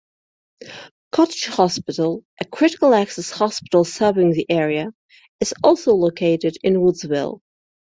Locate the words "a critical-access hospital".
2.39-3.83